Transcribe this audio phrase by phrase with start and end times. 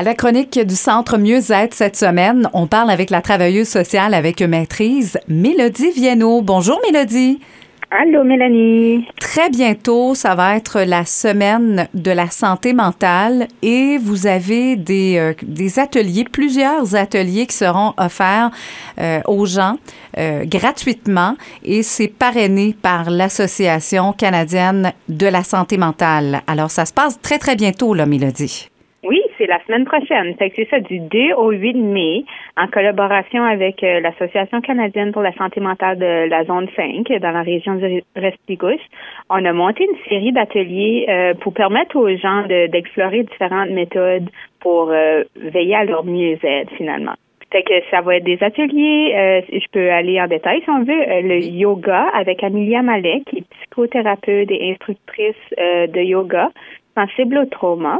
[0.00, 4.40] À la chronique du Centre Mieux-être cette semaine, on parle avec la travailleuse sociale avec
[4.40, 6.40] maîtrise, Mélodie Viennot.
[6.40, 7.38] Bonjour Mélodie.
[7.90, 9.06] Allô, Mélanie.
[9.20, 15.18] Très bientôt, ça va être la semaine de la santé mentale et vous avez des,
[15.18, 18.52] euh, des ateliers, plusieurs ateliers qui seront offerts
[18.98, 19.76] euh, aux gens
[20.16, 26.40] euh, gratuitement et c'est parrainé par l'Association canadienne de la santé mentale.
[26.46, 28.69] Alors, ça se passe très, très bientôt, là, Mélodie
[29.40, 30.34] c'est la semaine prochaine.
[30.38, 32.24] c'est ça, du 2 au 8 mai,
[32.58, 37.30] en collaboration avec euh, l'Association canadienne pour la santé mentale de la zone 5, dans
[37.30, 38.84] la région du Restigouche.
[39.30, 44.28] On a monté une série d'ateliers euh, pour permettre aux gens d'explorer différentes méthodes
[44.60, 47.14] pour euh, veiller à leur mieux-être, finalement.
[47.52, 51.22] Fait que ça va être des ateliers, je peux aller en détail si on veut,
[51.22, 56.50] le yoga avec Amelia Malek, qui est psychothérapeute et instructrice de yoga
[56.94, 57.98] sensible au trauma.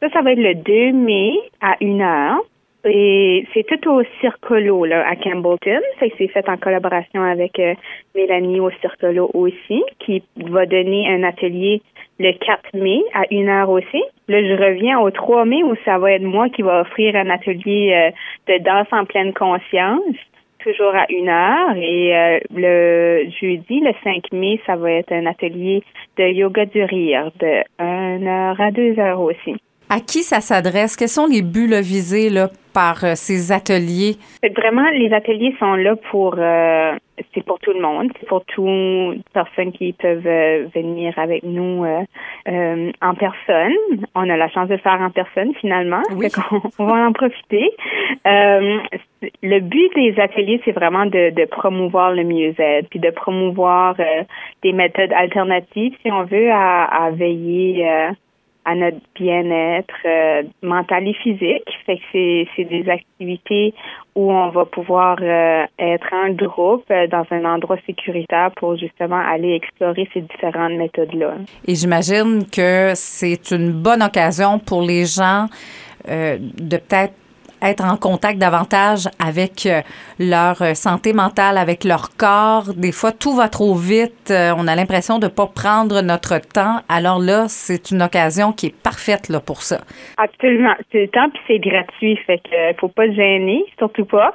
[0.00, 2.40] Ça, ça va être le 2 mai à 1 heure.
[2.84, 5.80] Et c'est tout au Circolo là, à Campbellton.
[5.98, 7.74] C'est fait en collaboration avec euh,
[8.14, 11.82] Mélanie au Circolo aussi, qui va donner un atelier
[12.18, 14.02] le 4 mai à 1 heure aussi.
[14.28, 17.30] Là, je reviens au 3 mai où ça va être moi qui va offrir un
[17.30, 18.10] atelier euh,
[18.52, 20.16] de danse en pleine conscience
[20.58, 21.76] toujours à une heure.
[21.76, 25.82] Et euh, le jeudi, le 5 mai, ça va être un atelier
[26.16, 29.56] de yoga du rire de 1 heure à 2 heures aussi.
[29.88, 30.96] À qui ça s'adresse?
[30.96, 34.14] Quels sont les buts visés là, par euh, ces ateliers?
[34.56, 36.92] Vraiment, les ateliers sont là pour euh,
[37.34, 41.84] c'est pour tout le monde, c'est pour toutes personnes qui peuvent euh, venir avec nous
[42.46, 43.74] en personne.
[44.14, 46.28] On a la chance de le faire en personne finalement, oui.
[46.78, 47.68] on, va en profiter.
[48.24, 53.96] le but des ateliers, c'est vraiment de, de, promouvoir le mieux-être, puis de promouvoir
[54.62, 57.84] des méthodes alternatives, si on veut, à, à veiller
[58.68, 61.64] à notre bien-être euh, mental et physique.
[61.86, 62.02] Fait que
[62.54, 63.72] c'est, des activités
[64.14, 69.20] où on va pouvoir euh, être en groupe euh, dans un endroit sécuritaire pour justement
[69.26, 71.36] aller explorer ces différentes méthodes-là.
[71.66, 75.46] Et j'imagine que c'est une bonne occasion pour les gens
[76.06, 77.14] de peut-être
[77.62, 79.80] être en contact davantage avec euh,
[80.18, 82.74] leur euh, santé mentale, avec leur corps.
[82.76, 84.30] Des fois, tout va trop vite.
[84.30, 86.80] Euh, on a l'impression de ne pas prendre notre temps.
[86.88, 89.78] Alors là, c'est une occasion qui est parfaite là, pour ça.
[90.16, 90.74] Absolument.
[90.92, 92.16] C'est le temps puis c'est gratuit.
[92.26, 94.34] Fait que faut pas se gêner, surtout pas.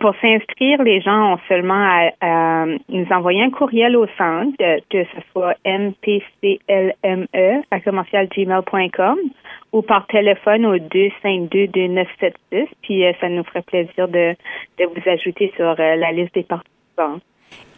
[0.00, 4.56] pour s'inscrire, les gens ont seulement à, nous envoyer un courriel au centre,
[4.90, 7.26] que ce soit mpclme
[7.70, 9.18] à commercialgmail.com
[9.72, 12.66] ou par téléphone au 252-2976.
[12.82, 14.34] Puis euh, ça nous ferait plaisir de,
[14.78, 17.18] de vous ajouter sur euh, la liste des participants.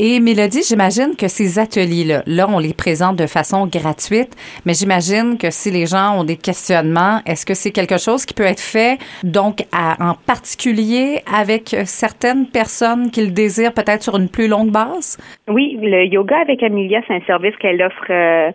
[0.02, 4.34] Et Mélodie, j'imagine que ces ateliers-là, là, on les présente de façon gratuite,
[4.64, 8.32] mais j'imagine que si les gens ont des questionnements, est-ce que c'est quelque chose qui
[8.32, 14.30] peut être fait, donc, en particulier avec certaines personnes qui le désirent peut-être sur une
[14.30, 15.18] plus longue base?
[15.48, 18.52] Oui, le yoga avec Amelia, c'est un service qu'elle offre euh,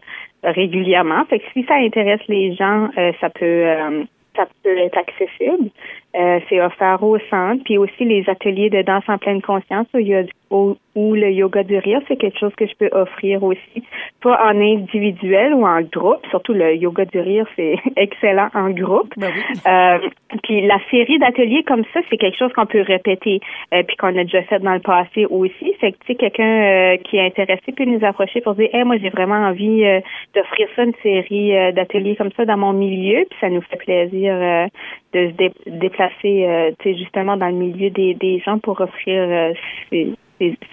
[0.52, 1.26] régulièrement.
[1.26, 4.04] Fait que si ça intéresse les gens, euh, ça peut euh,
[4.36, 5.70] ça peut être accessible.
[6.18, 7.62] Euh, c'est offert au centre.
[7.66, 11.30] Puis aussi les ateliers de danse en pleine conscience où, il y a, où, le
[11.32, 13.84] yoga du rire, c'est quelque chose que je peux offrir aussi,
[14.22, 16.26] pas en individuel ou en groupe.
[16.30, 19.12] Surtout le yoga du rire, c'est excellent en groupe.
[19.18, 19.30] Ben
[19.68, 20.08] euh,
[20.44, 23.42] puis la série d'ateliers comme ça, c'est quelque chose qu'on peut répéter,
[23.74, 25.74] euh, puis qu'on a déjà fait dans le passé aussi.
[25.82, 28.98] C'est que tu sais, quelqu'un qui est intéressé peut nous approcher pour dire, hey, moi
[29.02, 29.84] j'ai vraiment envie
[30.34, 34.70] d'offrir ça une série d'ateliers comme ça dans mon milieu, puis ça nous fait plaisir
[35.14, 39.54] de se déplacer euh, justement dans le milieu des, gens pour offrir euh,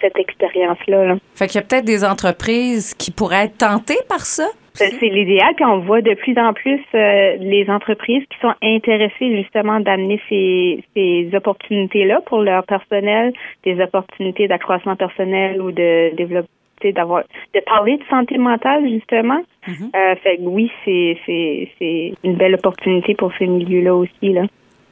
[0.01, 1.05] cette expérience-là.
[1.05, 1.15] Là.
[1.35, 4.47] Fait qu'il y a peut-être des entreprises qui pourraient être tentées par ça?
[4.75, 9.37] C'est l'idéal, puis on voit de plus en plus euh, les entreprises qui sont intéressées
[9.37, 13.33] justement d'amener ces, ces opportunités-là pour leur personnel,
[13.63, 16.49] des opportunités d'accroissement personnel ou de développement
[16.95, 17.23] d'avoir
[17.53, 19.41] de parler de santé mentale justement.
[19.69, 20.17] Mm-hmm.
[20.17, 24.41] fait que oui, c'est c'est une belle opportunité pour ces milieux-là aussi là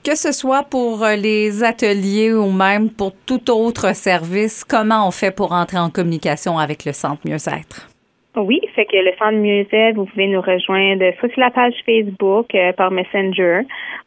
[0.04, 5.12] que ce soit pour euh, les ateliers ou même pour tout autre service, comment on
[5.12, 7.90] fait pour entrer en communication avec le Centre Mieux-être?
[8.36, 12.56] Oui, fait que le Centre Mieux-être, vous pouvez nous rejoindre soit sur la page Facebook
[12.56, 13.62] euh, par Messenger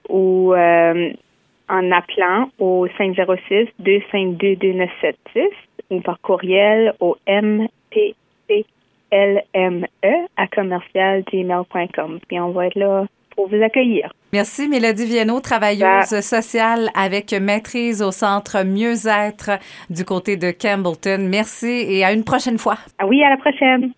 [0.09, 1.11] ou euh,
[1.69, 5.51] en appelant au 506-252-2976
[5.91, 7.69] ou par courriel au MPCLME
[10.37, 12.21] à commercialgmail.com.
[12.27, 14.13] Puis on va être là pour vous accueillir.
[14.33, 16.23] Merci, Mélodie Viennot, travailleuse bah.
[16.23, 19.59] sociale avec maîtrise au Centre Mieux-être
[19.91, 21.29] du côté de Campbellton.
[21.31, 22.77] Merci et à une prochaine fois.
[22.99, 23.93] Ah oui, à la prochaine.